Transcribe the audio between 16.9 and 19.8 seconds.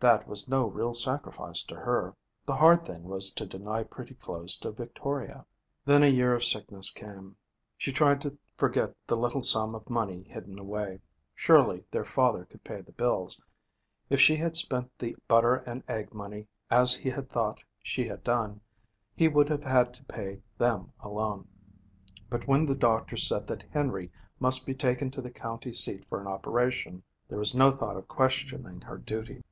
he had thought she had done, he would have